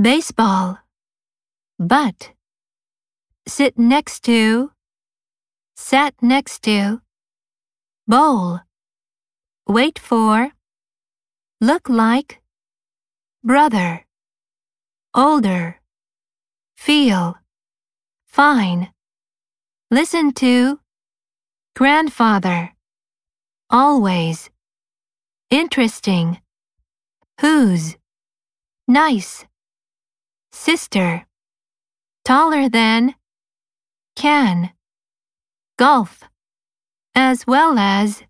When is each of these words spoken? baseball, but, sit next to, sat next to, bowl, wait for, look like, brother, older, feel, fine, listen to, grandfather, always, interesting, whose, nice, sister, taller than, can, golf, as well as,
baseball, 0.00 0.78
but, 1.76 2.30
sit 3.48 3.76
next 3.76 4.22
to, 4.22 4.70
sat 5.76 6.14
next 6.22 6.62
to, 6.62 7.00
bowl, 8.06 8.60
wait 9.66 9.98
for, 9.98 10.52
look 11.60 11.88
like, 11.88 12.40
brother, 13.42 14.06
older, 15.16 15.80
feel, 16.76 17.36
fine, 18.28 18.92
listen 19.90 20.32
to, 20.32 20.78
grandfather, 21.74 22.72
always, 23.68 24.48
interesting, 25.50 26.40
whose, 27.40 27.96
nice, 28.86 29.44
sister, 30.68 31.24
taller 32.26 32.68
than, 32.68 33.14
can, 34.14 34.70
golf, 35.78 36.24
as 37.14 37.46
well 37.46 37.78
as, 37.78 38.22